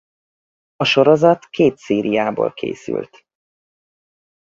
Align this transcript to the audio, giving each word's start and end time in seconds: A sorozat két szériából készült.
A 0.75 0.83
sorozat 0.83 1.45
két 1.49 1.77
szériából 1.77 2.53
készült. 2.53 3.25